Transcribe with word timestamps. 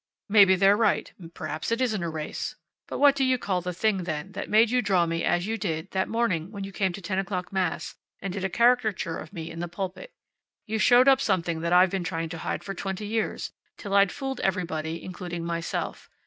"Maybe 0.27 0.55
they're 0.55 0.75
right. 0.75 1.13
Perhaps 1.35 1.71
it 1.71 1.79
isn't 1.79 2.01
a 2.01 2.09
race. 2.09 2.55
But 2.87 2.97
what 2.97 3.15
do 3.15 3.23
you 3.23 3.37
call 3.37 3.61
the 3.61 3.71
thing, 3.71 4.05
then, 4.05 4.31
that 4.31 4.49
made 4.49 4.71
you 4.71 4.81
draw 4.81 5.05
me 5.05 5.23
as 5.23 5.45
you 5.45 5.59
did 5.59 5.91
that 5.91 6.09
morning 6.09 6.49
when 6.49 6.63
you 6.63 6.71
came 6.71 6.91
to 6.93 7.01
ten 7.03 7.19
o'clock 7.19 7.53
mass 7.53 7.93
and 8.19 8.33
did 8.33 8.43
a 8.43 8.49
caricature 8.49 9.19
of 9.19 9.31
me 9.31 9.51
in 9.51 9.59
the 9.59 9.67
pulpit. 9.67 10.11
You 10.65 10.79
showed 10.79 11.07
up 11.07 11.21
something 11.21 11.59
that 11.61 11.71
I've 11.71 11.91
been 11.91 12.03
trying 12.03 12.29
to 12.29 12.39
hide 12.39 12.63
for 12.63 12.73
twenty 12.73 13.05
years, 13.05 13.51
till 13.77 13.93
I'd 13.93 14.11
fooled 14.11 14.39
everybody, 14.39 15.03
including 15.03 15.45
myself. 15.45 16.09